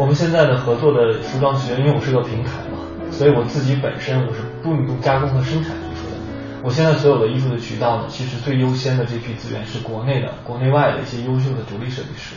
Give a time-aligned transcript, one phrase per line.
[0.00, 2.78] 我们现在的合作的服装职员，因为我是个平台嘛，
[3.10, 6.16] 所以我自己本身我是不不加工和生产衣服的。
[6.62, 12.36] 我现在所有的衣服的渠道呢，其实最优先的这批资源是国内的、国内外的一些优秀的独立设计师。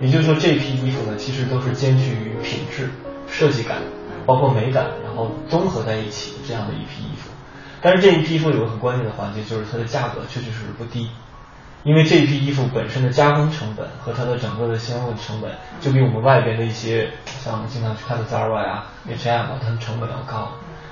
[0.00, 2.90] 也就是说，这批衣服呢，其实都是兼具于品质、
[3.28, 3.78] 设计感，
[4.26, 7.30] 包括美感，然后综合在一起这样的一批衣服。
[7.80, 11.08] 但是这一批衣服有个很关键的环节，就是它的价格确确实实不低。
[11.82, 20.48] 因为这一批衣服本身的加工成本和它的整个的相应成本，就比我们外边的一些像我们经常去看的 Zara 呀、H&M 啊，它们成本要高，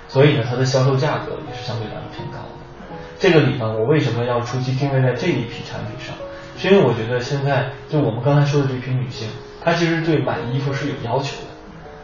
[0.09, 2.97] 所以呢，它的销售价格也是相对来说偏高的。
[3.19, 6.15] 这个里呢，我为什么要初期定位在这一批产品上？
[6.57, 9.29] 是因为我觉得现在就我们刚才说的这批女性，
[9.63, 11.49] 她其实对买衣服是有要求的。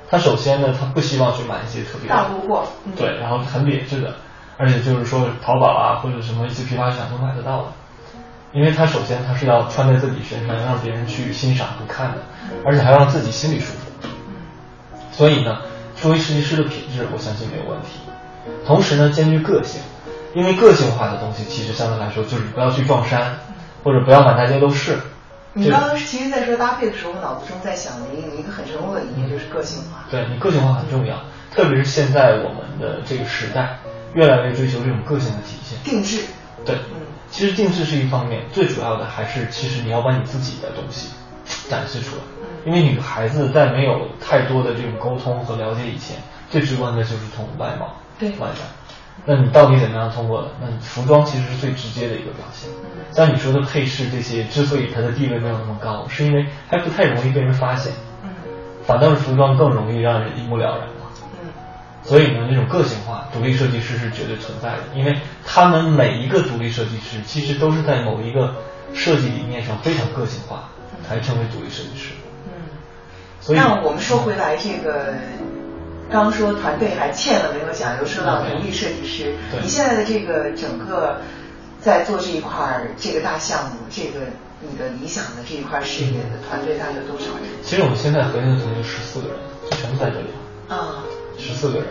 [0.08, 2.64] 她首先呢，她不希望去买一些特别大路货，
[2.96, 4.14] 对，然后很劣质的，
[4.58, 7.64] 而且就是说淘宝啊或者什么一些批发市场都买得到的。
[8.54, 12.18] 因为它首先它是要穿在自己身上，让别人去欣赏和看的，
[12.64, 14.08] 而且还要让自己心里舒服。
[15.10, 15.58] 所以呢，
[15.96, 17.98] 作为设计师的品质，我相信没有问题。
[18.64, 19.82] 同时呢，兼具个性，
[20.34, 23.38] 因为个性化的东西其实相对来说就是不要去撞衫，
[23.82, 24.98] 或者不要满大街都是。
[25.52, 30.04] 你刚刚其实，在说搭配的时候，我脑子中在想的一个一个很成功的理念就是个性化。
[30.10, 31.16] 对你个性化很重要，
[31.54, 33.78] 特别是现在我们的这个时代，
[34.14, 35.78] 越来越追求这种个性的体现。
[35.84, 36.22] 定制。
[36.64, 36.76] 对。
[37.30, 41.10] 其实定制是一方面，最主要的还是其实你要把你自己的东西
[41.68, 42.22] 展示出来。
[42.64, 46.16] 因为女孩子在没有太多的这种沟通和了解以前，
[46.48, 48.62] 最直观的就是从外貌、对外在。
[49.26, 50.48] 那你到底怎么样通过的？
[50.60, 52.70] 那你服装其实是最直接的一个表现。
[53.10, 57.92] 像你说的配饰这些，之所以它的地位没有那么高，是因为还不太容易被人发现。
[58.22, 58.30] 嗯。
[58.84, 60.88] 反倒是服装更容易让人一目了然。
[62.04, 68.54] 所以呢，那种个性化独立设计师是绝对存在的，因为他们每一个独立设计师其实都是在某一个
[68.92, 70.68] 设计理念上非常个性化，
[71.08, 72.10] 才成为独立设计师。
[72.46, 72.68] 嗯，
[73.40, 75.14] 所以那我们说回来，这个
[76.10, 81.22] 刚说团队还欠了没有讲，又说到独立设计师，你现在的这个整个
[81.80, 84.26] 在做这一块儿这个大项目，这个
[84.60, 87.44] 你的理想的这一块事业的团队大概有多少人？
[87.62, 89.38] 其实我们现在核心的团队十四个人，
[89.70, 90.26] 就全部在这里。
[90.68, 91.03] 啊。
[91.44, 91.88] 十四个人，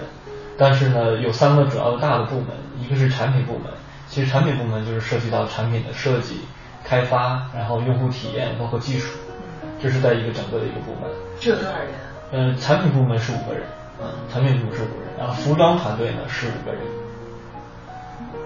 [0.58, 2.48] 但是呢，有三个主要的大的部门，
[2.80, 3.72] 一个是产品部门，
[4.08, 6.42] 其实产品部门就是涉及到产品的设计、
[6.84, 9.18] 开发，然后用户体验，包括技术，
[9.82, 11.10] 这是在一个整个的一个部门。
[11.40, 11.88] 这有多少人？
[12.32, 13.64] 嗯，产品部门是五个人，
[14.02, 16.82] 嗯，产品部门是五个人，然后服装团队呢是五个人。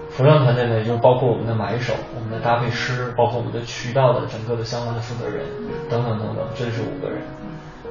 [0.09, 5.45] 服装团队呢，就包括我们的买手、我们的搭配师，包括我们的渠道的整个的相关的负责人，
[5.91, 7.21] 等等等等，这是五个人。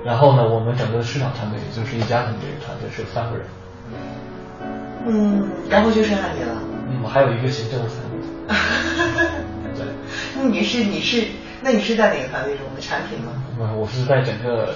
[0.07, 3.47] 然后呢，我们整个的市场团队，也就是一家庭这个团队是有三个人。
[5.05, 6.63] 嗯，然后就剩下你了。
[6.89, 8.21] 嗯，还有一个行政的团队。
[9.75, 9.85] 对。
[10.39, 11.25] 那你是你是
[11.61, 13.33] 那你是在哪个团队中的产品吗？
[13.59, 14.75] 嗯，我是在整个。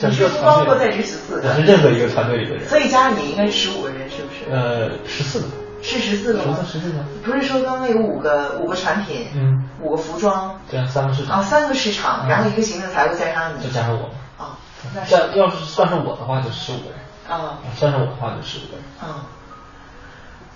[0.00, 1.48] 你是包括在这十四个。
[1.48, 2.68] 我是任何一个团队里的人。
[2.68, 4.50] 所以加上你应该是十五个人，是不是？
[4.50, 5.46] 呃，十四个。
[5.80, 6.58] 是十四个吗？
[6.70, 6.98] 十四个。
[7.24, 11.38] 不是说刚刚有五个五个产品，嗯，五个服装，对，三个市场。
[11.38, 13.64] 啊，三个市场，然后一个行政财务加上你。
[13.64, 14.10] 就加上我。
[14.96, 15.04] 啊。
[15.06, 16.98] 算要是算上我的话，就十五个人。
[17.28, 18.84] 啊，算上我的话就十五个人。
[19.00, 19.26] 啊，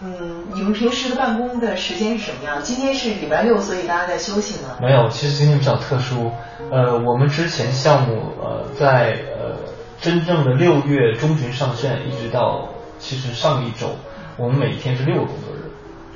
[0.02, 2.62] 嗯，你们平时的办公的时间是什么样？
[2.62, 4.76] 今天是礼拜六，所以大家在休息吗？
[4.80, 6.32] 没有，其实今天比较特殊。
[6.70, 9.56] 呃，我们之前项目呃在呃
[10.00, 13.96] 真正的六月中旬上线，一直到其实上一周，
[14.36, 15.70] 我们每一天是六个工作日。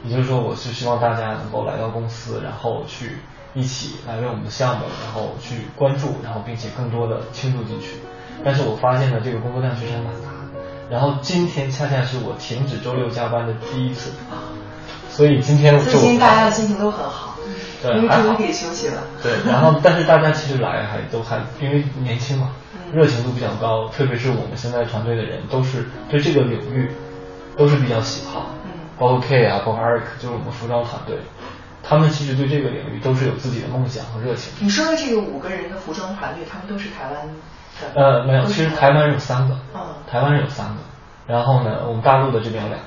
[0.05, 3.19] 也就是说，我是希望大家能够来到公司，然后去。
[3.55, 7.93] 一起来为我们的项目，然后去关注，然后并且更多的倾注进去。
[8.45, 10.61] 但是我发现呢，这个工作量确实蛮大的。
[10.89, 14.13] 然后今天恰恰是我停止周六加班的第一次，
[15.09, 17.37] 所以今天最近大家的心情都很好，
[17.83, 19.03] 对，因为终于可以休息了。
[19.23, 22.51] 对，然后但是大家其实来还都还因为年轻嘛，
[22.93, 26.89] 热情度比较高，特别是我们现在团队的人都是对这个领域
[27.57, 31.19] 都是比较喜好，嗯，包括 K 啊，包括 Eric，就是我们服装团队。
[31.83, 34.53] 他们其实对这个领域都是有自己的梦想和热情。
[34.61, 37.33] 你说的这个五个人的服装团队，他们都是台湾的？
[37.95, 39.57] 呃，没有，其实台湾人有三个。
[39.75, 39.81] 嗯。
[40.11, 40.75] 台湾人有三个，
[41.27, 42.87] 然后呢，我们大陆的这边有两个。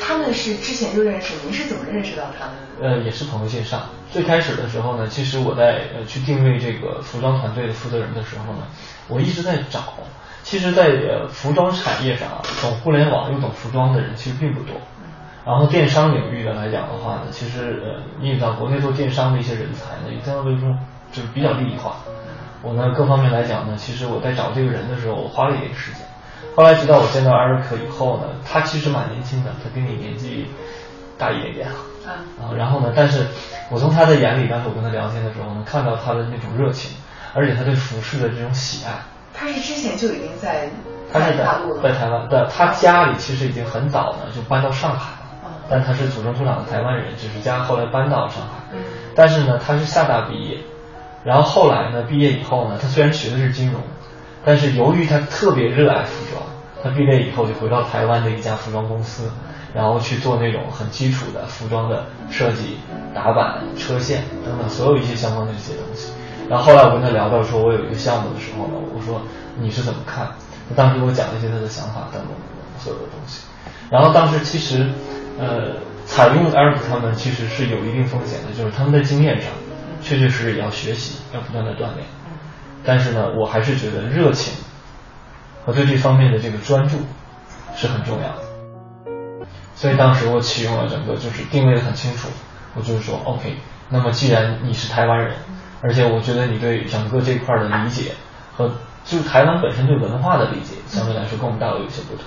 [0.00, 2.96] 他们是之前就认识，您是怎么认识到他们的？
[2.98, 3.80] 呃，也是朋友介绍。
[4.10, 8.66] 最开始的时候呢，其实我在呃去定位这个服装团队的负责人的时候呢，
[9.08, 9.94] 我一直在找。
[10.42, 12.28] 其实，在呃服装产业上，
[12.60, 14.74] 懂互联网又懂服装的人其实并不多。
[15.44, 20.76] 然后电商领域的来讲的话呢，其实呃，你也知道，国内做电商的一些人才呢，也相对来说
[21.12, 21.96] 就是比较利益化。
[22.62, 26.02] 我呢，各方面来讲呢，其实我在找这个人的时候，我花了一点时间。
[26.54, 30.46] 后来直到我见到艾瑞克以后呢，他其实蛮年轻的，他比你年纪
[31.18, 31.74] 大一点点啊。
[32.56, 33.26] 然后呢，但是
[33.70, 36.96] 我从他的眼里，当时我跟他聊天的时候呢，看到他的那种热情，
[37.34, 38.92] 而且他对服饰的这种喜爱，
[39.32, 40.68] 他是之前就已经在
[41.12, 48.76] 他是大陆在台湾的，他家里其实已经很早呢就搬到上海了，但他是土生土长的台湾人，只是家后来搬到上海。
[49.14, 50.58] 但是呢，他是厦大毕业，
[51.24, 53.80] 然后后来呢，毕业以后呢，他虽然学的是金融，
[54.44, 56.42] 但是由于他特别热爱服装，
[56.82, 59.30] 他毕业以后就回到台湾的一家服装公司，
[59.72, 62.78] 然后去做那种很基础的服装的设计、
[63.14, 66.12] 打版、车线等等所有一些相关的这些东西。
[66.48, 69.22] 然后后来我跟他聊到说我有一个项目的时候呢，我说
[69.60, 70.26] 你是怎么看？
[70.68, 72.30] 他当时给我讲了一些他的想法等等
[72.78, 73.46] 所有的东西。
[73.90, 74.88] 然后当时其实
[75.38, 75.76] 呃。
[76.04, 79.52] 采用 Eric 他们其实是有一定风险的，就是他们在经验上
[80.02, 82.06] 确确实实也要学习，要不断的锻炼。
[82.84, 84.52] 但是呢，我还是觉得热情
[85.64, 86.98] 和对这方面的这个专注
[87.76, 88.42] 是很重要的。
[89.74, 92.28] 所以当时我启用了整个就是定位的很清楚，
[92.74, 93.56] 我就是说 OK，
[93.88, 95.34] 那么既然你是台湾人，
[95.80, 98.12] 而且我觉得你对整个这块的理解
[98.56, 98.68] 和
[99.04, 102.24] 就是台湾本身对文化的理解相对来说跟我们大陆有些不同。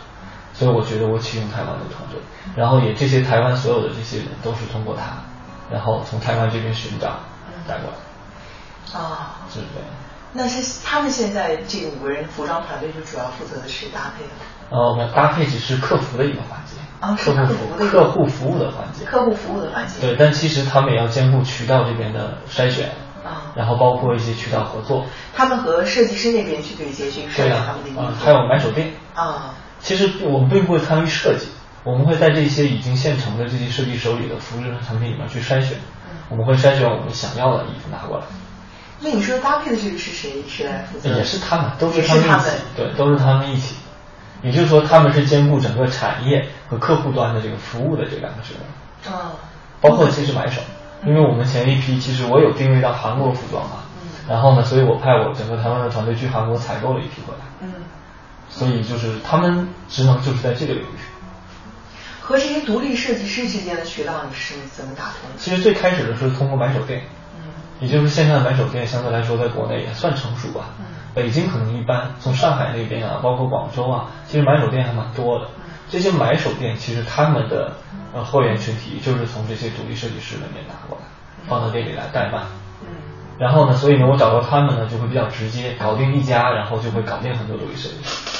[0.53, 2.19] 所以我觉得我启用台湾的团队，
[2.55, 5.17] 然后也这些台湾所有的这些人都是通过他，
[5.69, 7.19] 然后从台湾这边寻找
[7.67, 8.99] 带过来。
[8.99, 9.89] 啊，是这样。
[10.33, 14.31] 那是他们现在这五个人服装团队就主要负责的是搭配的。
[14.69, 16.75] 呃，我们搭配只是客服的一个环节。
[16.99, 19.05] 啊，客户服务客户服务的环节。
[19.05, 20.01] 客户服务的环节。
[20.01, 22.89] 对，但其实他们也要兼顾渠道这边的筛选。
[23.23, 23.53] 啊。
[23.55, 25.05] 然后包括一些渠道合作。
[25.33, 28.01] 他们和设计师那边去对接去筛选他们的衣服。
[28.23, 28.93] 还有买手店。
[29.13, 29.55] 啊。
[29.79, 31.47] 其实我们并不会参与设计，
[31.83, 35.77] 我们会在这些已经现成的这些设计手里的服饰产品里面去筛选，
[36.29, 38.25] 我们会筛选我们想要的衣服拿过来。
[38.99, 40.43] 那你说搭配的这个是谁？
[40.47, 41.09] 谁来负责？
[41.09, 42.49] 也是他们，都是他们一起。
[42.75, 43.75] 对，都是他们一起。
[44.41, 48.53] 也就是说，他们是兼顾整个产业和客户端的这个服务的这两个职
[49.03, 49.13] 能。
[49.13, 49.33] 啊。
[49.81, 50.61] 包括其实买手，
[51.05, 53.83] 因为我们前一批其实我有定位到韩国服装嘛，
[54.27, 57.45] 然后呢，所以我派我整个台湾的团队去韩国采购了一批回来。
[57.61, 57.73] 嗯。
[58.49, 60.95] 所以就是他们职能就是在这个领域。
[62.25, 65.37] 和这些独立设计师之间的渠道你是怎么打通的？
[65.37, 67.03] 其实最开始的是通过买手店，
[67.37, 67.43] 嗯，
[67.79, 70.71] 也就是线上的买手店相对来说在国内也算成熟吧。
[70.79, 75.47] 嗯，北京可能一般，从上海那边啊，包括广州啊，其实买手店还蛮多的。
[75.87, 77.73] 这些买手店其实他们的
[78.11, 81.03] 呃货源群体就是从这些独立设计师那边拿过来，
[81.47, 82.39] 放到店里来代卖。
[82.81, 82.87] 嗯，
[83.37, 88.35] 然后呢，所以呢，我找到他们呢就会比较直接，搞定一家，然后就会搞定很多独立设计师。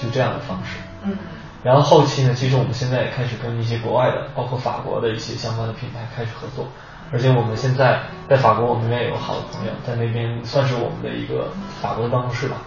[0.00, 1.16] 就这样的方式，嗯，
[1.64, 6.68] 然后后期呢，其实我们现在也开始跟一些国外的，包括法国的一些相关的品牌开始合作，
[7.12, 11.50] 而且我们现在在法国，我们那边有好的朋友在那边，算是我们的一个
[11.82, 12.58] 法国的办公室吧，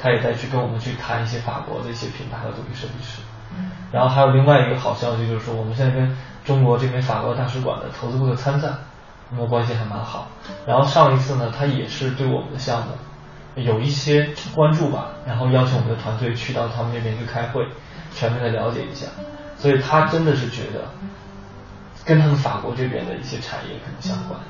[0.00, 3.22] 他也在去跟我们去谈一些法国的一些品牌和独立设计师，
[3.92, 8.78] 然后还有另外一个好消息就是说，我们现在跟中国这边法国大使馆的投资部的参赞，
[9.30, 10.26] 我们的关系还蛮好，
[10.66, 12.88] 然后上一次呢，他也是对我们的项目。
[13.56, 17.66] 有一些关注吧，然后邀请我们的团队去到他们那边去开会，
[18.14, 19.06] 全面的了解一下。
[19.58, 20.88] 所以他真的是觉得
[22.04, 24.40] 跟他们法国这边的一些产业可能相关，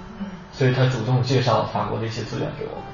[0.52, 2.84] 所以他主动介绍法国的一些资源给我们。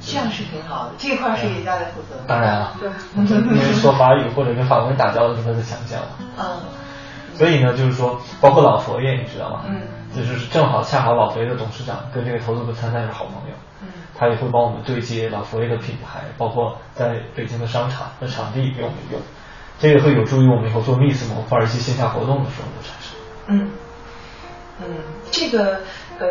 [0.00, 2.16] 这样是挺好的，这块是人家来负责。
[2.28, 6.08] 当然了，对，因为说法语或者跟法国人打交道是他的强项嘛。
[6.38, 6.60] 嗯。
[7.34, 9.62] 所以呢，就是说，包括老佛爷，你知道吗？
[9.66, 9.82] 嗯。
[10.14, 13.56] 就是正好恰好老佛爷的董事长跟这个投资部参赛是好朋友。
[14.18, 19.20] 他也会帮我们对接老佛爷的品牌，包括在北京的商场的场地给我们用，
[19.78, 23.16] 这个会有助于我们以后做 Miss 模块一些线下活动的时候的产生。
[23.48, 23.70] 嗯
[24.78, 24.96] 嗯，
[25.30, 25.80] 这个
[26.18, 26.28] 呃，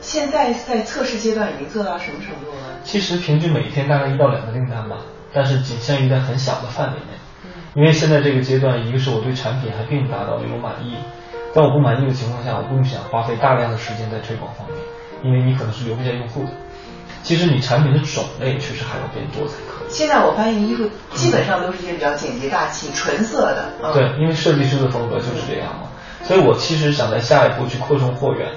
[0.00, 2.80] 现在在测试阶段已经做到什么程度了？
[2.84, 4.98] 其实平均每天大概一到两个订单吧，
[5.32, 7.06] 但是仅限于在很小的范围内。
[7.44, 7.50] 嗯。
[7.74, 10.96] 因为现在这个阶段，一个是我对产品还并不达到那种满意，
[11.52, 14.78] 在我不满意的情况下，我不想花费大量的时间在推广方面，
[15.22, 16.50] 因为你可能是留不下用户的。
[17.22, 19.90] 其实你产品的种类确实还要变多才可以。
[19.90, 23.72] 现在我发现衣服基本上都是一些比较简洁大气、纯色的。
[23.92, 25.88] 对，因为设计师的风格就是这样嘛。
[26.22, 28.48] 所以我其实想在下一步去扩充货源，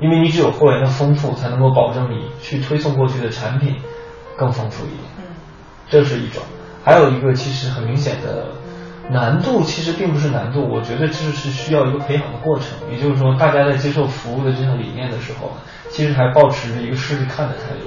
[0.00, 3.76] 因为你只有货源的丰富，才能够保证你去推送过去的产品
[4.36, 5.00] 更丰富一点。
[5.18, 5.24] 嗯，
[5.88, 6.42] 这是一种。
[6.84, 8.46] 还有一个其实很明显的
[9.10, 12.66] 难度，其实并不是难度，我觉得这是需要一个培养的过程。
[12.90, 15.52] 也就是说，大家在接受服务的这项理念的时候，
[15.90, 17.86] 其实还保持着一个试试看的态度。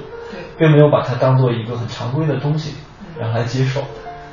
[0.58, 2.76] 并没有把它当做一个很常规的东西，
[3.18, 3.82] 然后来接受。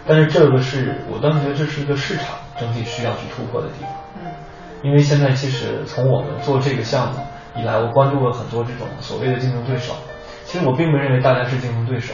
[0.07, 3.90] 但是这个是我当时觉得这是一个市场整体需要去突破的地方。
[4.23, 4.30] 嗯，
[4.83, 7.21] 因为现在其实从我们做这个项目
[7.57, 9.95] 以来，我关注了很多这种所谓的竞争对手。
[10.45, 12.12] 其实我并不认为大家是竞争对手，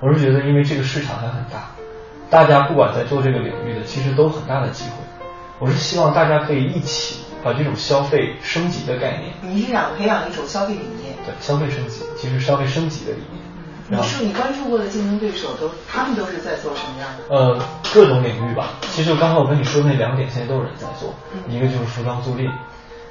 [0.00, 1.70] 我是觉得因为这个市场还很大，
[2.30, 4.90] 大家不管在做这个领域的，其实都很大的机会。
[5.58, 9.32] 我是希望大家可以一起把这种消费升级的概念。
[9.42, 11.14] 你是想培养一种消费理念？
[11.24, 13.42] 对，消费升级，其实消费升级的理念。
[13.90, 17.34] 你说你关注过的竞争对手都，他们都是在做什么样的？
[17.34, 17.58] 呃，
[17.94, 18.74] 各种领域吧。
[18.82, 21.14] 其实刚才我跟你说那两点，现在都有人在做。
[21.48, 22.50] 一个就是服装租赁，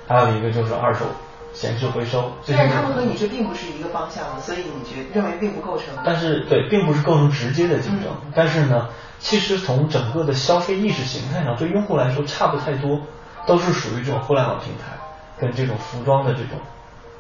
[0.08, 1.06] 还有一个就是二手
[1.52, 2.32] 闲置回收。
[2.46, 5.88] 但是他们和你这并不是一个方向的，所以你觉认为并不构成。
[6.06, 8.14] 但是对，并不是构成直接的竞争。
[8.36, 13.02] 但是呢，其实从整个的消费意识形态上，对用户来说差不太多，
[13.46, 14.98] 都是属于这种互联网平台
[15.40, 16.60] 跟这种服装的这种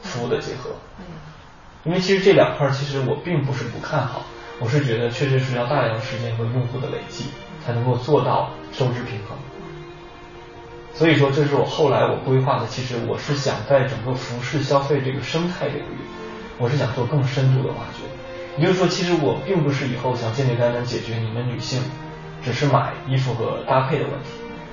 [0.01, 0.71] 服务的结合。
[1.83, 4.21] 因为其实这两块其实我并不是不看好，
[4.59, 7.25] 我是觉得确实是要大量时间和用户的累积
[7.65, 9.37] 才能够做到收支平衡。
[10.93, 15.97] 所以说这是我后来我规划的，其实我是想在整个服饰消费这个生态领域，
[16.57, 18.06] 我是想做更深度的挖掘。
[18.57, 21.81] 也就是说，其实我并不是以后想简简单单解决你们女性
[22.43, 24.29] 只是买衣服和搭配的问题，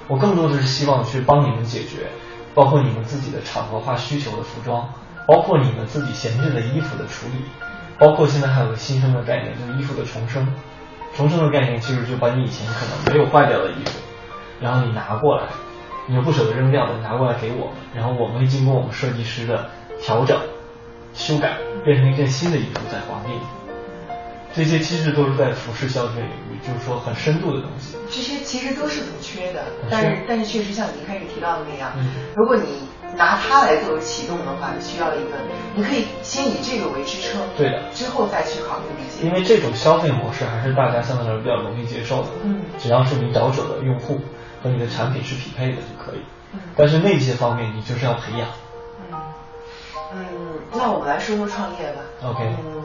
[0.09, 2.09] 我更多的是希望去帮你们解决，
[2.55, 4.88] 包括你们自己的场合化需求的服装。
[5.26, 7.47] 包括你们自己闲置的衣服的处理，
[7.99, 10.47] 包括现在还有个新生的概念，就是衣服的重生。
[11.17, 13.99] 重生的概念其实就把你以前可能没有坏掉的衣服，
[14.61, 15.45] 然后你拿过来，
[16.07, 19.71] 你又不舍得扔掉的，拿过来给我们，然后我们会经过我们设计师的
[20.03, 20.38] 调整、
[21.14, 23.63] 修改，变成一件新的衣服再还给你。
[24.57, 27.97] 这些其实都是在服饰消费领域，就是说很深度的东西。
[28.11, 31.93] 这些其实都是不缺的，但是但是确实像你一开始提到的那样，
[32.37, 32.85] 如果你。
[33.17, 35.31] 拿它来作为启动的话，需要一个，
[35.77, 39.25] 你可以先以这个为支撑，对的，之后再去考虑那些。
[39.25, 44.19] 因为这种消费模式还是大家相对来说比较容易接受的，嗯，只要是你找准的用户
[44.65, 46.23] 和你的产品是匹配的就可以，
[46.55, 48.49] 嗯，但是那些方面你就是要培养，
[49.13, 49.17] 嗯，
[50.13, 50.27] 嗯，
[50.73, 52.83] 那我们来说说创业吧，OK，嗯，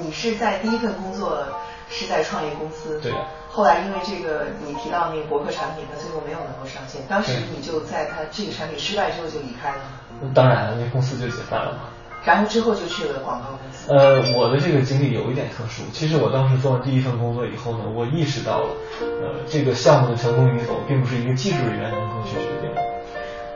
[0.00, 1.44] 你是在第一份工作
[1.88, 3.12] 是在创业公司，对。
[3.48, 7.02] 后来因为这个你提到那个博客产品，它最后没有能够上线。
[7.08, 10.30] 当时你就在它这个产品失败之后就离开了吗？
[10.34, 11.80] 当然了，那公司就解散了嘛。
[12.24, 13.92] 然后之后就去了广告公司。
[13.92, 15.82] 呃，我的这个经历有一点特殊。
[15.92, 18.68] 其实我当时做完第一份工作以后呢，我意识到了，
[19.00, 22.80] 呃，这个项目的成功与否，并不是一个技术人员能够去决定的。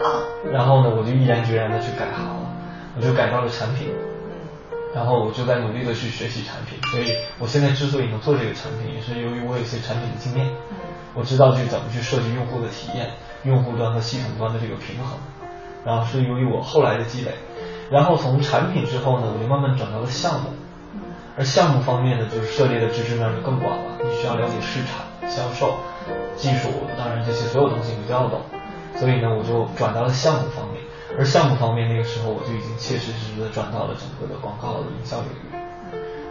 [0.05, 0.21] 啊。
[0.53, 2.53] 然后呢，我就毅然决然的去改行了，
[2.97, 3.95] 我就改到了产品。
[4.97, 10.51] 然后我就在努力的去学习产品，所以我现在之所以能做这个产品，也是由于我有一些产品的经验，
[11.13, 13.11] 我知道去怎么去设计用户的体验，
[13.45, 15.19] 用户端和系统端的这个平衡，
[15.85, 17.33] 然后是由于我后来的积累，
[17.91, 20.49] 然后从产品之后呢，我就慢慢转到了项目，
[21.37, 25.77] 而项目方面呢，就是涉猎的知识面就更广了，你需要了解市场、销售、
[26.37, 28.41] 技术，当然这些所有东西你都要懂，
[28.95, 30.76] 所以呢，我就转到了项目方面。
[31.19, 35.57] 而项目方面，那个时候我就已经切实实实的转到了整个的广告的营销领域。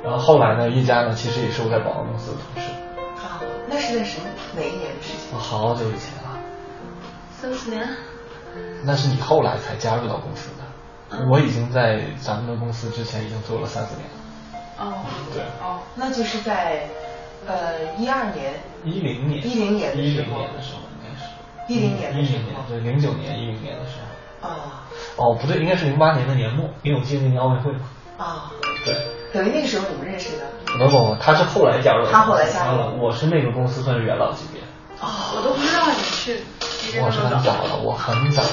[0.04, 2.70] 然后后来呢，一家呢，其实也是我在广告公司的同事。
[3.18, 5.38] 啊，那是在什么哪一年的事情？
[5.39, 6.38] 好久以前了。
[7.32, 7.88] 三四年。
[8.84, 14.86] 那是你后来才加入到公司的，我已经在咱们的公司之前已经做了三四年了。
[14.86, 15.04] 哦。
[15.34, 15.42] 对。
[15.62, 16.88] 哦，那就是在
[17.48, 18.54] 呃一二年。
[18.84, 19.46] 一零年。
[19.46, 19.98] 一零年。
[19.98, 21.25] 一零年的时候应该是。
[21.68, 22.13] 一零年。
[22.13, 24.06] 一零年，对，零九年、一零年的时候。
[24.47, 24.83] 啊，
[25.17, 27.79] 哦，不对，应该是零八年的年末，因为我记得那年奥运会嘛。
[28.17, 28.51] 啊，
[28.85, 28.95] 对。
[29.33, 30.45] 等于那时候你们认识的？
[30.65, 32.11] 不不不，他是后来加入的。
[32.11, 34.61] 他后来加入了，我是那个公司算是元老级别。
[35.01, 36.39] 哦，我都不知道你是。
[37.01, 38.49] 我是很早的，我很早的。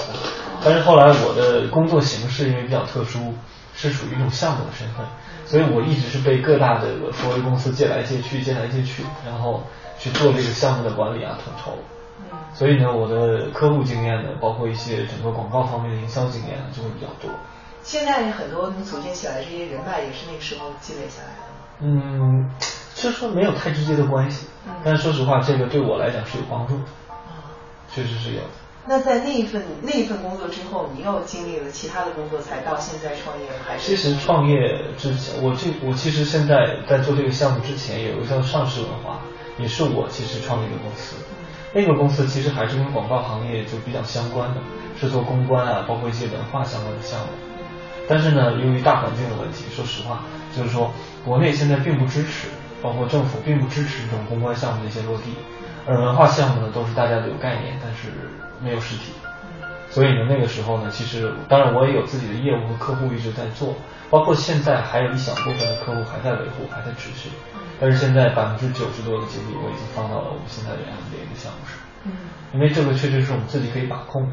[0.65, 3.35] 但是后来我的工作形式因为比较特殊，
[3.75, 5.07] 是属于一种项目的身份，
[5.45, 9.63] 所以我一直是被各大的所谓公司借来借去，借来借去，然后
[9.99, 11.79] 去做这个项目的管理啊，统筹。
[12.55, 17.31] 所以呢，我的客户经验呢，包括一些整个广告方面的营销经验呢，就会比较多。
[17.83, 21.53] 现在很多你组建起来这些人脉，也是那个时候积累下来的。
[21.81, 22.51] 嗯，
[22.95, 24.47] 其实说没有太直接的关系，
[24.85, 26.83] 但是说实话，这个对我来讲是有帮助的。
[27.09, 27.51] 啊，
[27.93, 28.43] 确实是有。
[28.85, 33.97] 那在那一份那一份工作之后，你又经历了其他的工作，才到现在创业还是？
[33.97, 34.57] 其实创业
[34.99, 39.21] 之前，我这我其实现在在做这个项目之前，有一个叫上市文化，
[39.59, 41.17] 也是我其实创立的公司。
[41.75, 44.61] 那个公司其实还是跟广告行业就比较相关的，
[45.01, 47.27] 是做公关啊，包括一些文化相关的项目。
[48.09, 50.23] 但是呢，由于大环境的问题，说实话，
[50.55, 50.91] 就是说
[51.25, 52.49] 国内现在并不支持，
[52.83, 55.35] 包括政府并不支持这种公关项目的一些落地，
[55.87, 58.11] 而文化项目呢，都是大家都有概念，但是
[58.63, 59.13] 没有实体。
[59.89, 63.75] 所以呢，那个时候呢，其实当然我也有自己的业务和客户一直在做，
[64.11, 67.31] 包括现在还有一小部分的客户还在维护，还在持续。
[67.83, 71.75] 但是现在百分之九十多的精力我已经放到了我们现在的 M B A 的项目上，
[72.05, 72.13] 嗯，
[72.55, 74.31] 因为这个确实是我们自己可以把控的，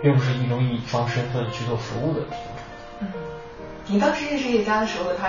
[0.00, 2.24] 并不是一种乙方身份去做服务的。
[3.00, 3.08] 嗯，
[3.86, 5.28] 你当时认识叶家的时候，他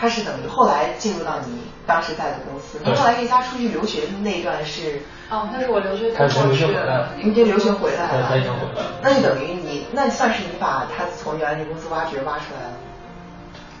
[0.00, 5.02] 他是等于后来进入到你当时在的公司，那后来叶家出去留学的那一段是？
[5.28, 8.92] 哦，那是我留学他留学回来了，你就留学回来了，他已经回来了。
[9.02, 12.74] 那就等于你，那算是你把他从原来那公司挖掘挖出来了。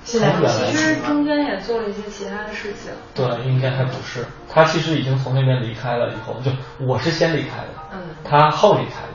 [0.04, 2.92] 现在其实中间也做了一些其他的事情。
[3.14, 4.26] 对，应该还不是。
[4.48, 6.50] 他其实已经从那边离开了，以后就
[6.84, 9.08] 我是先离开的，嗯，他后离开的。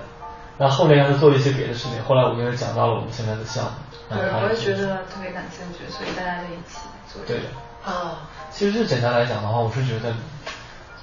[0.57, 3.71] 那后面让他做了一些别的事情，后来我跟他讲到了我们现在的项目。
[4.09, 7.21] 对，我也觉得特别感兴趣，所以大家在一起做。
[7.27, 7.43] 对的。
[7.85, 10.13] 啊，其实就简单来讲的话，我是觉得，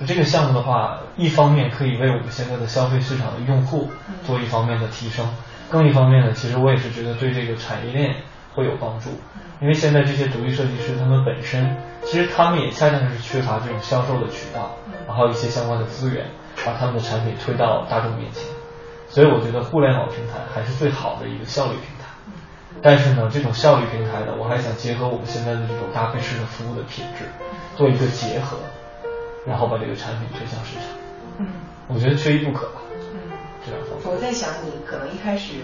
[0.01, 3.91] 就这个项目的话，一方面可以为我们现在的消费市场的用户
[4.27, 5.33] 做一方面的提升，
[5.71, 8.17] 更一方面呢，其实我也是觉得对这个产业链
[8.55, 9.11] 会有帮助。
[9.61, 16.27] 因为现在这些独立设计师他们本身，其实他们也恰恰是缺乏这种销售的渠道，然后一些相关的资源，
[16.65, 18.43] 把他们的产品推到大众面前。
[19.09, 22.11] 所以我觉得互联网平台还是最好的一个效率平台。
[22.83, 27.25] 但是呢，这种效率平台呢，我还想结合我们现在的这种搭配式的服务的品质，
[27.77, 28.59] 做一个结合，
[29.47, 30.85] 然后把这个产品推向市场。
[31.39, 31.47] 嗯，
[31.89, 32.83] 我觉得缺一不可吧。
[33.15, 33.31] 嗯，
[33.65, 35.55] 这样方我在想，你可能一开始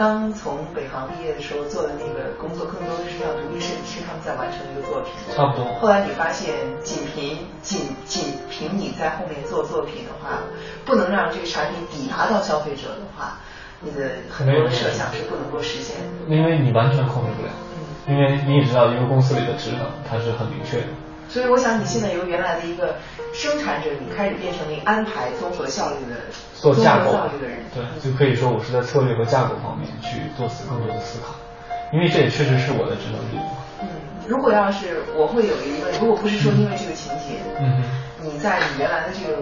[0.00, 5.12] 刚从北航毕业的时候做的那个工作，更多的是要独立设计师他们在完成一个作品。
[5.36, 5.62] 差不多。
[5.74, 10.40] 后来你发现，仅凭仅仅凭你在后面做作品的话，
[10.86, 13.40] 不能让这个产品抵达到消费者的话，
[13.82, 16.34] 你的很多的设想是不能够实现的。
[16.34, 17.52] 因为你完全控制不了。
[18.08, 20.86] 因为你也知道，一个公司里的职能它是很明确的。
[21.30, 22.96] 所以我想，你现在由原来的一个
[23.32, 26.16] 生产者，你开始变成了一个安排综合效率的
[26.54, 27.58] 做架构效率的人。
[27.72, 31.34] 对，就可以说我是在策略和架构方面去做更多的思考，
[31.92, 33.20] 因为这也确实是我的职能。
[33.80, 33.88] 嗯，
[34.26, 37.80] 如果要是我会有一个，如果不是说因为这个情节，嗯，
[38.22, 39.38] 你在你原来的这个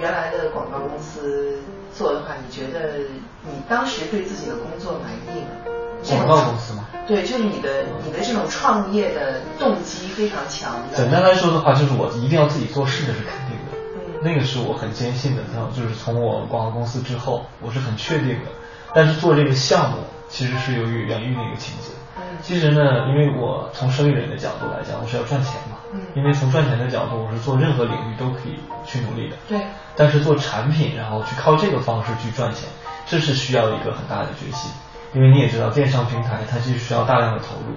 [0.00, 1.58] 原来的广告公司
[1.94, 2.98] 做的话，你觉得
[3.42, 5.79] 你当时对自己的工作满意吗？
[6.06, 6.86] 广告公司嘛？
[7.06, 10.76] 对，就是你的你的这种创业的动机非常强。
[10.94, 13.78] 简单来说的话，就是我一定要自己做事，这是肯定的。
[13.96, 15.42] 嗯，那个是我很坚信的。
[15.52, 18.50] 像就是从我广告公司之后，我是很确定的。
[18.94, 21.90] 但是做这个项目，其实是由于源于那个情节。
[22.16, 25.78] 嗯，其实呢，因为我从生意人的角度来讲，我是要赚钱嘛。
[25.92, 29.36] 嗯，因为从赚钱的角度，我是做任何领域都可以去努力的。
[29.48, 29.60] 对。
[29.96, 32.68] 但是做产品，然后去靠这个方式去赚钱，
[33.06, 34.70] 这是需要一个很大的决心。
[35.12, 37.74] 因为你也知道，电商平台它其实需要大量的投入，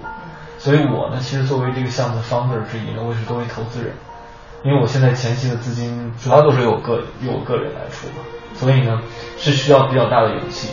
[0.56, 3.92] 所以我呢，其实作为这个项目的 founder 之一呢，我也是作为投资人，
[4.62, 8.22] 因为我现在前期的资金主要都是由我个由我个人来出嘛，
[8.54, 9.02] 所以呢
[9.36, 10.68] 是需要比较大的勇气，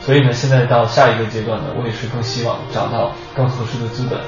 [0.00, 4.20] 所以呢现在到下一个阶段呢，我也是更希望找到更合适的资本，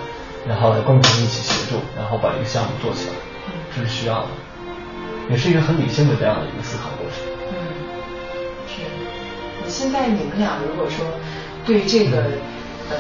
[0.49, 3.15] 然后来共同一起协助，然后把这个项目做起来，
[3.77, 4.29] 这是需要的，
[5.31, 7.19] 也是一个很理性的这样的一个思考过程。
[7.53, 7.55] 嗯，
[8.67, 8.83] 是。
[9.69, 11.07] 现在你们俩如果说。
[11.67, 12.23] 对这个，
[12.91, 12.97] 呃，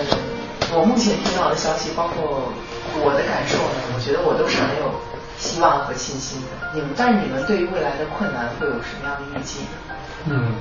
[0.72, 2.48] 我目前听到的消息，包括
[3.04, 4.90] 我的感受呢，我觉得我都是很有
[5.36, 6.72] 希望和信心的。
[6.72, 9.60] 你们，但是你们对于未来的困难会有什么样的预计？
[10.26, 10.54] 嗯，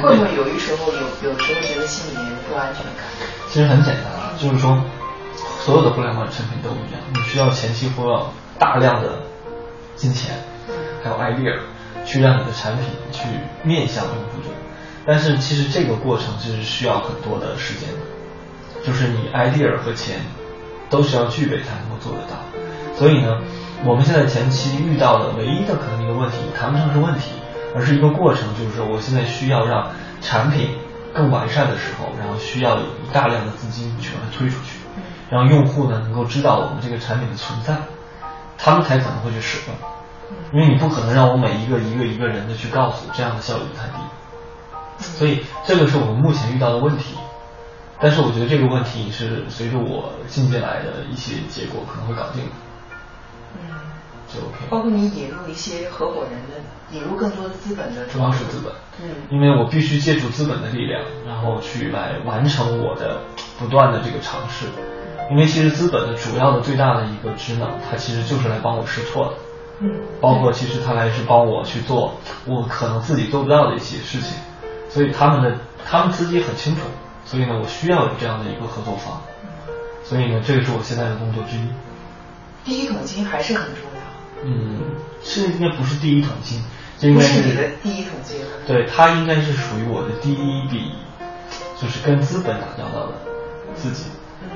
[0.00, 3.04] 会不会有一时候有有时候觉得心里面不安全感？
[3.48, 4.82] 其实很简单啊，就是说，
[5.60, 9.20] 所有的互联网产品都一样，你需要前期花大量的
[9.96, 10.34] 金钱，
[11.04, 11.60] 还有 idea，
[12.06, 13.28] 去让你的产品去
[13.62, 14.48] 面向用户者。
[15.06, 20.20] 但是其实这个过程就是需要很多的时间的，就是你 idea 和钱
[20.88, 22.36] 都是要具备才能够做得到。
[22.94, 23.40] 所以呢，
[23.84, 27.32] 我们现在前期遇到的唯一的可能一个问题，谈不上是问题，
[27.74, 30.76] 而是一个过程，就是说我现在需要让产品
[31.12, 34.78] 更完善的时候，然后需要有大量的资金去把它推出去，
[35.30, 37.76] 让用户呢能够知道我们这个产品的存在，
[38.56, 39.76] 他们才可能会去使用。
[40.52, 43.94] 因为你不可能让我每一个一个一个人的去告诉，这样的效率太低。
[45.02, 47.16] 所以这个是我们目前遇到的问题，
[48.00, 52.50] 但是我觉得这个问题是随着我进进来的一些结果可能会搞定的。
[53.60, 53.68] 嗯，
[54.28, 54.66] 就 OK。
[54.70, 58.06] 包括你引入一些合伙人的，引入更多的资本的。
[58.06, 58.72] 主要是资本。
[59.00, 59.08] 嗯。
[59.30, 63.20] 因为我必须借助资本的力量，然后去来完成我的
[63.58, 64.66] 不断的这个尝试。
[65.30, 69.32] 因为其实资本的主要的最大的一个职能，它其实就是来帮我试错的。
[69.80, 70.00] 嗯。
[70.20, 72.14] 包括其实它来是帮我去做
[72.46, 74.36] 我可能自己做不到的一些事情。
[74.92, 76.82] 所以他们的他们自己很清楚，
[77.24, 79.22] 所以呢，我需要有这样的一个合作方，
[80.04, 81.66] 所以呢，这个是我现在的工作之一。
[82.64, 84.44] 第一桶金还是很重要。
[84.44, 84.80] 嗯，
[85.22, 86.62] 是应该不是第一桶金，
[86.98, 88.38] 这应该是你的第一桶金。
[88.66, 90.92] 对，它应该是属于我的第一笔，
[91.80, 93.12] 就是跟资本打交道的
[93.74, 94.04] 自己。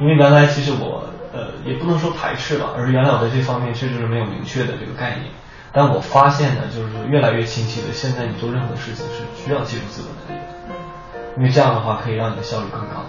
[0.00, 5.30] 因为原来其实我呃也不能说排斥吧，而是原来我在这方面确实是没有明确的这个概念。
[5.76, 13.04] 但我发现呢，就是越来越清晰的，现在你做任何事情是需要借助资本的力量，嗯，因为这样的话可以让你的效率更高。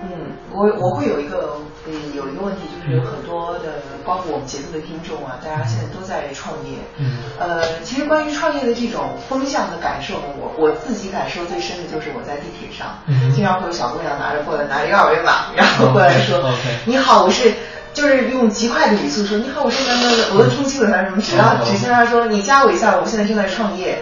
[0.00, 0.08] 嗯，
[0.50, 6.78] 我我会有一个呃，有一个问题就是有很多的，包括我们节目的听众啊，大家现在都在创业。
[6.96, 7.18] 嗯。
[7.38, 12.96] 呃，其实关于创业的这种风向的感受，我我自己感受最深的就是我在地铁上，
[13.34, 16.50] 经常会有小姑娘拿着过来拿着二维码，然后过来说
[16.86, 17.52] ：“你好，我是。”
[17.98, 20.08] 就是用极快的语速说：“你好，我是什么？”
[20.38, 23.98] 我都听清楚他什么，只要只听他说：“你加我一下，我现在正在创业。”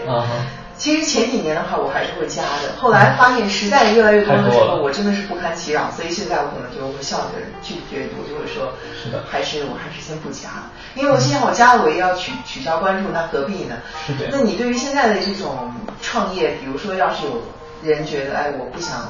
[0.76, 2.76] 其实前几年的话，我还是会加的。
[2.76, 13.76] 后来发现实在越来越多的时候，我真的是不堪其扰，所以现在我可能就会笑着拒绝，我就会说，是的，还是我还是先不加，因为我心想我加了，我也要取取消关注，那何必呢？
[14.06, 14.28] 是的。
[14.30, 17.42] 那你对于现在的这种创业，比如说要是有
[17.82, 19.08] 人觉得，哎，我不想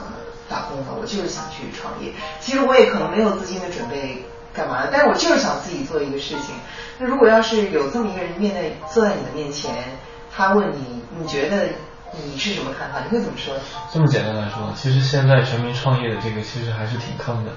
[0.48, 2.12] 打工了，我就是想去创业。
[2.38, 4.24] 其实我也可能没有资金的准备，
[4.56, 4.88] 干嘛？
[4.90, 6.54] 但是我就是想自己做一个事情。
[6.98, 9.74] 那如果要是有这么一个人面对坐在你的面前。
[10.38, 11.66] 他问你，你觉得
[12.12, 13.00] 你是什么看法？
[13.02, 13.54] 你会怎么说？
[13.90, 17.52] 这么简单来说，其实现在全民创业的这个其实还是挺坑的。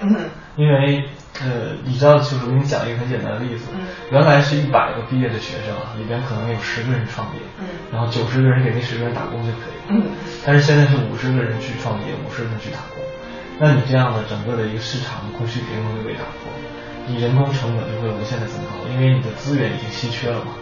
[0.00, 0.30] 嗯。
[0.56, 1.08] 因为
[1.40, 3.66] 呃，你知道，就是我给你讲一个很简单的例子。
[3.72, 3.86] 嗯。
[4.10, 7.40] 原来是一百个毕业的学生啊，里边可能有十个人创业。
[7.60, 7.66] 嗯。
[7.92, 10.02] 然后九十个人给那十个人打工就可以了。
[10.02, 10.10] 嗯。
[10.44, 13.03] 但是现在是五十个人去创业，五十个人去打工。
[13.58, 16.50] 那你这样的整个的一个市场的供需平衡就被打破，
[17.06, 20.52] 你人工成本就会无限的增高，因为你的资源已经稀缺了嘛。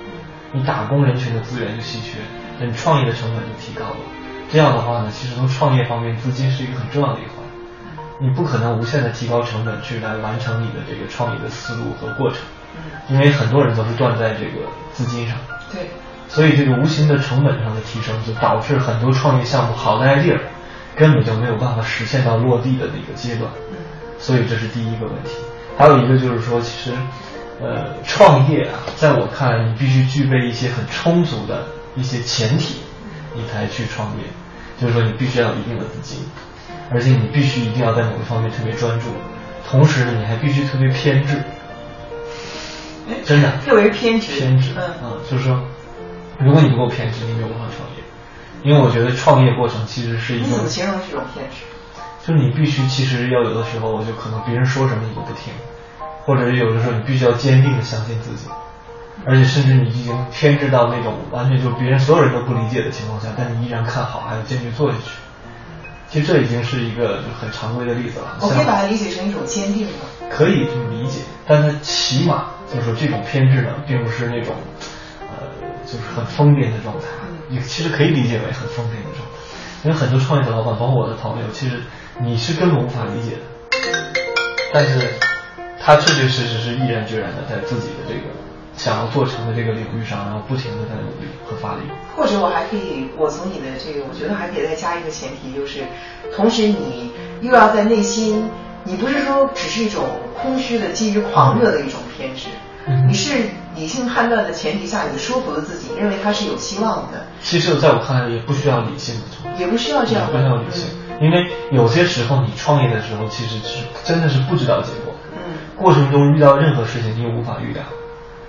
[0.53, 2.19] 你打工人群的资源就稀缺，
[2.61, 3.97] 那你创业的成本就提高了。
[4.51, 7.37] 这样的话呢，其实从创业方面，资金是一个很重要的一环。
[8.21, 12.41] 你不可能无限的提高成本去来完成你的这个创业的思路和过程，
[13.09, 15.37] 因为很多人都是断在这个资金上。
[15.73, 15.89] 对。
[16.29, 20.39] 所以这个无形的成本上的提升，就导致很多创业项目好的 idea
[20.97, 23.51] 根本就没有办法实现到落地的那个阶段。
[24.19, 25.31] 所以这是第一个问题。
[25.77, 26.97] 还有一个就是说，其实。
[27.61, 32.79] 呃，创业啊，在我看来，你必须具备一些很充足的一些前提，
[33.37, 34.25] 你才去创业。
[34.81, 36.19] 就是说，你必须要有一定的资金，
[36.91, 39.07] 而且你必须一定要在某个方面特别专注，
[39.69, 41.41] 同时呢，你还必须特别偏执。
[43.25, 43.53] 真的。
[43.65, 44.33] 特别偏执。
[44.33, 44.73] 偏执。
[45.01, 45.21] 嗯。
[45.31, 45.63] 就是说，
[46.41, 47.92] 如果你不够偏执，你没有办法创业。
[48.65, 50.49] 因为我觉得创业过程其实是一种。
[50.49, 51.57] 你怎么形容这种偏执？
[52.25, 55.53] 就是你必须，其实要有的时候，就可能别人说什么你都不听。
[56.25, 58.47] 或者是有的时候你必须要坚定的相信自己，
[59.27, 65.11] 而且甚至你已经偏执到那种完全就别人所有人都不理解的情况下，但你依然看好，还要坚决做下去。
[66.09, 68.37] 其实这已经是一个很常规的例子了。
[68.41, 70.05] 我可以把它理解成一种坚定吗？
[70.31, 74.55] 可以这么理解，但它起码就是说这种偏执呢，并不是那种
[75.23, 75.49] 呃
[75.85, 77.07] 就是很疯癫的状态。
[77.53, 81.83] 你其实可以理解为很疯癫的状态，因为很多创业的老板，包括我的朋友，其实
[82.21, 83.43] 你是根本无法理解的，
[84.73, 85.09] 但是。
[85.85, 88.31] 他确确实实是毅然决然的在自己的这个
[88.77, 91.81] 想要做成的这个领域上，然后不停的在努力和发力。
[92.15, 95.81] 或者我还可以，我从你的这个，我觉得还可以再加一个前提，就是
[96.37, 97.11] 同时你
[97.41, 98.49] 又要在内心，
[98.85, 100.05] 你不是说只是一种
[100.41, 102.47] 空虚的基于狂热的一种偏执，
[103.07, 103.33] 你是
[103.77, 107.27] 理性判断的前提下，你说服了自己，认为它是有希望的。
[107.41, 110.89] 其实在我看来，也不需要理性的，也不需要这样，不需要理性，
[111.21, 115.15] 因为有些时候你创业的时候，其实是真的是不知道结果。
[115.35, 115.39] 嗯
[115.77, 117.83] 过程中遇到任何事情，你也无法预料。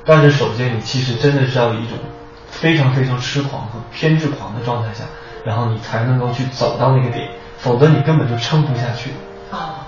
[0.05, 1.97] 但是首先，你其实真的是要一种
[2.49, 5.05] 非常非常痴狂和偏执狂的状态下，
[5.45, 9.11] 然后你才能够去走到那个点，否则你根本就撑不下去。
[9.51, 9.87] 啊。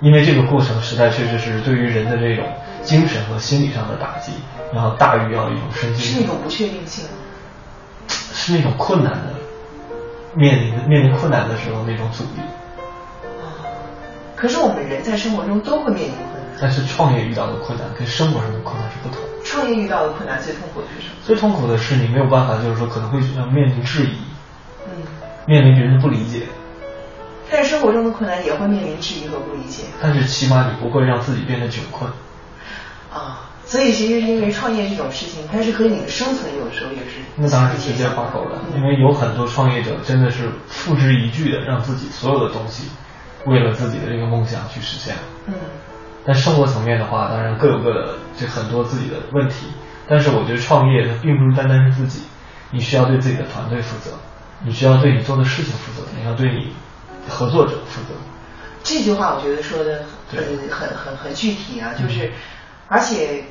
[0.00, 2.44] 因为这个过程实在确实是对于人的这种
[2.84, 4.32] 精神和心理上的打击，
[4.72, 6.14] 然后大于要一种身心。
[6.14, 7.04] 是那种不确定性。
[8.08, 9.34] 是那种困难的，
[10.34, 12.42] 面临面临困难的时候那种阻力。
[14.36, 19.18] 可是我们人在生活中都会面临困难，但是创业遇到的困难跟生活上的困难是不同。
[19.42, 21.14] 创业遇到的困难最痛苦的是什么？
[21.24, 24.18] 最痛苦的是你没有办法，就是说可能会要面临质疑，
[24.86, 25.02] 嗯，
[25.46, 26.42] 面临别人的不理解。
[27.50, 29.84] 但是生活中的困难也会面临质疑和不理解。
[30.02, 32.10] 但是起码你不会让自己变得窘困。
[33.14, 37.22] 啊，所以其实是因为创业这种事情，它是和你的生存有时候也是。
[37.36, 42.88] 那当然是直接挂钩的，因为有很多创业者真的是付之一炬的，让自己所有的东西。
[43.46, 45.14] 为了自己的这个梦想去实现，
[45.46, 45.52] 嗯，
[46.24, 49.66] 但生活层面的话，当然各有各的这很多自己的问题。
[50.08, 52.22] 但是我觉得创业它并不是单单是自己，
[52.70, 54.16] 你需要对自己的团队负责，
[54.64, 56.72] 你需要对你做的事情负责，你要对你
[57.28, 58.18] 合作者负责。
[58.82, 62.32] 这句话我觉得说的很很很很具体啊，就是
[62.94, 63.42] 而且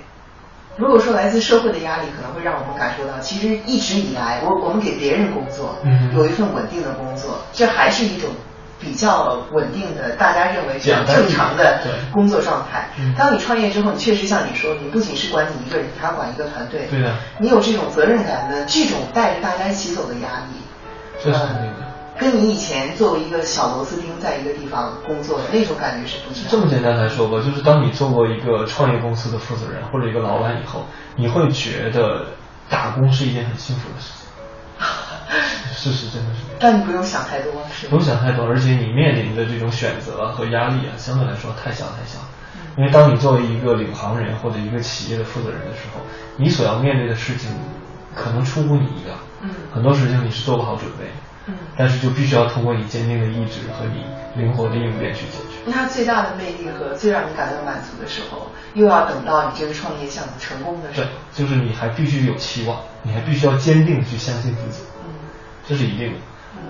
[0.77, 8.29] 如果说来自社会的压力，可能会让我们感受到，其实一直以来我我们给别人工作，嗯，有一份稳定的工作，这还是一种。
[8.79, 11.79] 比较稳定的，大家认为是正常的
[12.12, 12.89] 工作状态。
[13.17, 16.88] 当你创业之后，你确实像你说，你不仅是管你一个人，还要管一个团队。
[16.91, 20.60] 对的你有这种责任感的，这种带着大家一起走的压力，
[21.23, 21.82] 这是肯定的。
[22.19, 26.45] 跟你以前作为一个小螺丝钉在一个地方工作的那种感觉是不一样。
[26.49, 32.28] 这么简单来说吧，就是当你做过一个创业公司的负责人或者一个老板以后，你会觉得
[32.69, 34.23] 打工是一件很幸福的事情。
[35.73, 36.41] 事实真的是。
[36.60, 42.19] 但你不用想太多，是不用想太多，而且你面临的这种选择和压力啊，相对来说太小太小。
[42.78, 46.02] 因为当你作为一个领航人或者一个企业的负责人的时候，
[46.38, 47.49] 你所要面对的事情
[48.15, 49.15] 可能出乎你意料。
[49.41, 49.49] 嗯。
[49.73, 51.06] 很多事情你是做不好准备。
[51.47, 51.53] 嗯。
[51.77, 54.06] 但是就必须要通过你坚定的意志和你
[54.41, 55.60] 灵活的应变去解决。
[55.65, 61.08] 那最大的魅力和最让你感到满足的时候，又要等到你这个创业项目成功的时候。
[61.08, 64.84] 对，就是你还必须有期望，你还必须要坚定的去相信自己。
[65.06, 65.13] 嗯。
[65.67, 66.19] 这是一定的。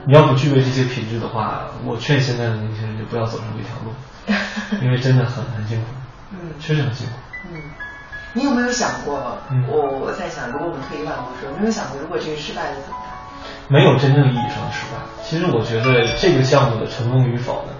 [0.05, 3.93] 你要不具备这些品质的话，我劝现在的年轻人就不要走上这条路，
[4.83, 5.85] 因为真的很很辛苦。
[6.31, 7.13] 嗯，确实很辛苦。
[7.51, 7.61] 嗯，
[8.33, 9.37] 你有没有想过？
[9.69, 13.12] 我我在想，如果我们退一万步说，有没有想过，如果这个失败了怎么办？
[13.67, 15.01] 没有真正意义上的失败。
[15.23, 17.73] 其实我觉得这个项目的成功与否呢，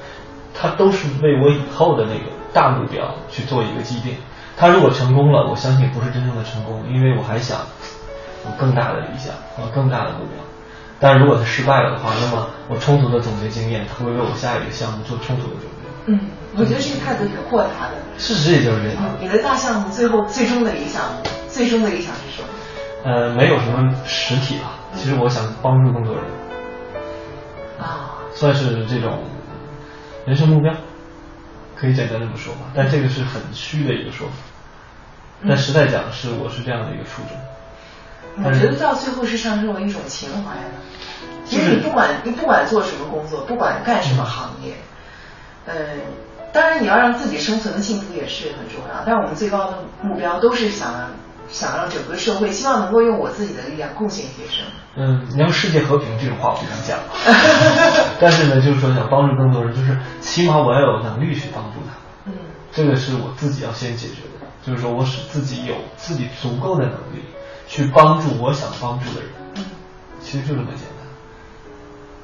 [0.53, 4.17] 它都是为我以后的那个大目标去做一个积淀。
[4.55, 7.59] 它如果成功了，我相信不是真正的成功，因为我还想
[8.45, 10.43] 有更大的理想和更大的目标。
[10.99, 15.69] 但如果它失败了的话，那么我充足的总结经验，它会为我下一个项目做充足的准备。
[16.05, 16.19] 嗯，
[16.55, 17.95] 我觉得这个态度挺豁达的。
[18.17, 19.03] 事实也就是这样。
[19.19, 21.01] 你的大项目最后最终的理想，
[21.49, 22.47] 最终的理想是什么？
[23.03, 24.79] 呃，没有什么实体吧。
[24.95, 26.23] 其实我想帮助更多人。
[27.79, 28.19] 啊。
[28.31, 29.19] 算是这种
[30.25, 30.73] 人生目标，
[31.75, 32.61] 可以简单这么说吧。
[32.73, 34.33] 但这个是很虚的一个说法。
[35.47, 38.45] 但实在讲，是我是这样的一个初衷。
[38.45, 40.71] 我觉得到最后是上升为一种情怀的。
[41.45, 44.73] 其实你不管你不管做什么工作，不管干什么行业，
[45.67, 45.75] 嗯，
[46.51, 49.03] 当然你要让自己生存的幸福也是很重要。
[49.05, 51.11] 但是我们最高的目标都是想让
[51.53, 54.67] 想让整个社会，希望能够用我自己的力量贡献一些什么。
[54.97, 56.99] 嗯，你要世界和平这种话我不敢讲，
[58.19, 61.93] 但是呢，就是说想帮助更多人，就是起码我要有能力去帮助他。
[62.25, 62.33] 嗯，
[62.73, 67.23] 这个是我自己要先解决的，就是说我使自己有自己足够的能力。
[67.65, 69.63] 去帮助我想帮助的人，嗯，
[70.21, 71.07] 其实就这么简单。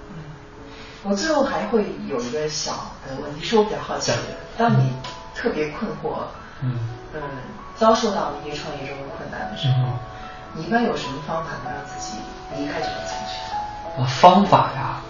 [0.10, 0.24] 嗯，
[1.06, 2.72] 我最后还会有一个小
[3.08, 4.18] 的问题，是我比较好奇的。
[4.58, 4.92] 当你
[5.34, 6.24] 特别困惑，
[6.62, 6.78] 嗯
[7.16, 7.22] 嗯，
[7.80, 9.88] 遭受到一些创业中的困难的时候，
[10.54, 12.18] 你一般有什么方法能让自己
[12.56, 14.02] 离开这种情绪？
[14.02, 15.02] 啊，方法呀，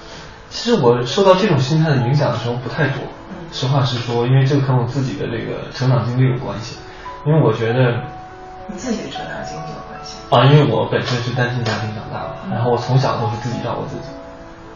[0.50, 3.02] 其实我受到这种心态的影响的时候不太多。
[3.30, 6.78] 嗯，实话实说，因为这个跟我自己的这个成长经历有关系。
[7.26, 8.04] 因为我觉得。
[8.72, 14.06] 你自己的成长经历有关系啊，因为我本身是单亲家庭长大的，然后我从小都是自己照顾自己，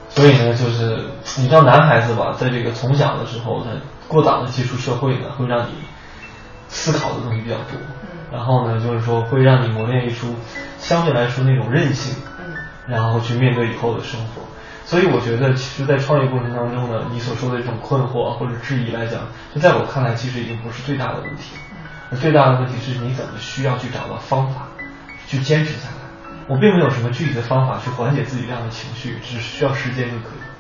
[0.10, 3.70] 所以呢，就是你知道男孩子吧，在这个从小的时候，他
[4.08, 5.74] 过早的接触社会呢，会让你
[6.74, 7.80] 思考的东西比较多，
[8.32, 10.36] 然后呢，就是说会让你磨练出
[10.80, 12.16] 相对来说那种韧性，
[12.88, 14.42] 然后去面对以后的生活。
[14.86, 19.22] 所以我觉得，其实，在创业过程当中呢，你所说的这种困惑或者质疑来讲，
[19.54, 21.56] 就在我看来，其实已经不是最大的问题。
[22.20, 24.68] 最大的问题是你怎么需要去找到方法，
[25.28, 25.96] 去坚持下来。
[26.48, 30.53] 我并没有什么具体的方法去缓解自己这样的情绪，只需要时间就可以。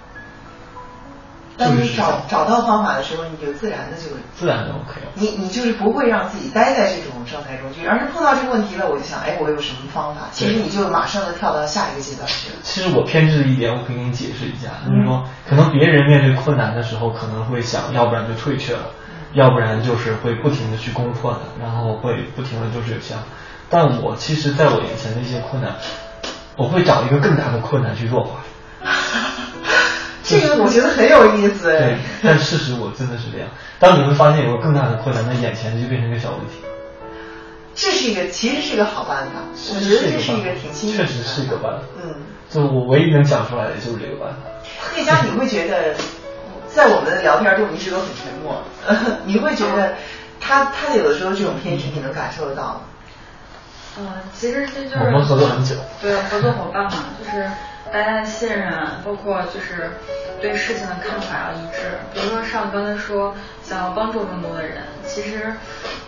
[1.57, 5.11] 当你找找到方法的时候，你就自然的就自然的 OK 了。
[5.15, 10.21] 你你就是不会让自己待在这种状态中去，而是碰到这个问题了，我就想，哎，我有什么方法？
[10.31, 12.55] 其实你就马上就跳到下一个阶段去了。
[12.63, 18.85] 其实我偏执的一点，我可以给你解释一下，就是说，可能别人面对困难的时候，可能会想要不然就退却了。
[19.33, 23.17] 要不然就是会不停的去攻破的，然后会不停的就是想，
[23.67, 25.73] 但我其实在我眼前的一些困难，
[26.55, 28.41] 我会找一个更大的困难去弱化。
[30.23, 31.71] 这个我觉得很有意思。
[31.71, 33.49] 对，但事实我真的是这样。
[33.79, 36.55] 当你会发现有个更大的困难，那眼前就变成一个小问题。
[37.75, 39.31] 这是一个，其实是个好办法。
[39.73, 41.05] 我觉得这是一个挺新颖的。
[41.05, 41.83] 确实是一个办法。
[42.03, 42.15] 嗯。
[42.49, 44.37] 就我唯一能讲出来的就是这个办法。
[44.95, 45.95] 那家，你会觉得？
[46.69, 48.63] 在我们的聊天中，一直都很沉默。
[49.25, 49.93] 你会觉得
[50.39, 52.81] 他他有的时候这种偏执，你能感受得到吗？
[53.99, 55.75] 嗯，其实这就是我们合作很久。
[56.01, 57.47] 对，合作伙伴嘛，就是
[57.93, 58.73] 大家的信任，
[59.05, 59.91] 包括就是
[60.41, 61.99] 对事情的看法要一致。
[62.11, 65.53] 比如说上刚才说想要帮助更多的人，其实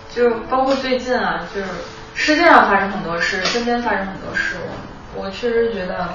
[0.09, 1.67] 就包括最近啊，就是
[2.15, 4.55] 世界上发生很多事，身边发生很多事，
[5.13, 6.09] 我确实觉得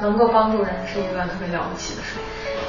[0.00, 2.20] 能够帮助人是一个特别了不起的事。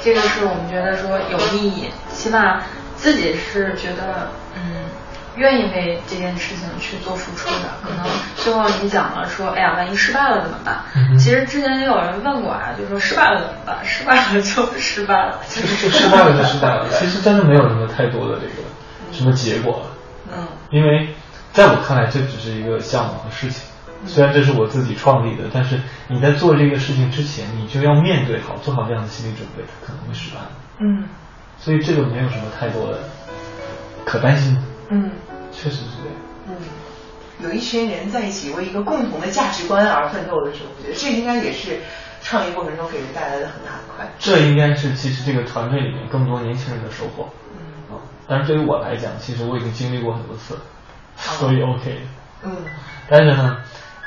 [0.02, 2.60] 这个是我们觉得说有意义，起码
[2.96, 4.83] 自己是觉得嗯
[5.36, 7.68] 愿意为这件事情去做付出的。
[7.82, 10.84] 可能最后你讲了说，哎呀，万一失败了怎么办？
[11.18, 13.78] 其实之前也有人问过啊，就说失败了怎么办？
[13.84, 16.86] 失败了就失败了，就失败了就失败了。
[16.90, 18.62] 其实真的没有什么太多的这个
[19.12, 19.86] 什么结果。
[20.32, 20.46] 嗯。
[20.70, 21.14] 因为
[21.52, 23.68] 在我看来，这只是一个项目和事情。
[24.06, 30.36] 虽然这是我自己创立的，但是你在做这个事情之前，你就要面对好，做好这样的心理准备，它可能会失败。
[30.78, 31.08] 嗯，
[31.56, 32.98] 所以这个没有什么太多的
[34.04, 34.60] 可担心的。
[34.94, 35.10] 嗯，
[35.50, 36.16] 确实是这样。
[36.48, 36.54] 嗯，
[37.40, 41.80] 有一群人在一起为一个共同的价值观而奋斗的时候，我觉得这应该也是
[42.22, 44.10] 创业过程中给人带来的很大的快乐。
[44.18, 47.28] 这应该是其实这个团队里面更多年轻人的收获。
[47.52, 50.58] 嗯，啊，但是对于我来讲，其实我已经经历过很多次，
[51.16, 52.06] 所以 OK。
[52.44, 52.56] 嗯，
[53.08, 53.56] 但是呢，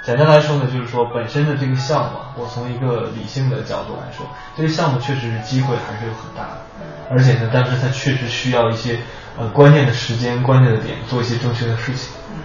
[0.05, 6.61] 简单来说呢，就是说本身的这个项目，啊，我从一个理性的角度来说，这个项目确实是机会还是有很大的，
[7.09, 8.99] 而且呢，但是它确实需要一些
[9.37, 12.41] 呃关键的时间、关键的点做一些正确的事情，嗯，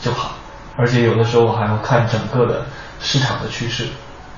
[0.00, 0.36] 就好。
[0.76, 2.66] 而且有的时候还要看整个的
[3.00, 3.86] 市场的趋势，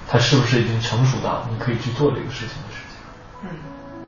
[0.09, 2.97] 它是不是已经成熟到你可以去做这个事情的时间。
[3.43, 3.76] 嗯。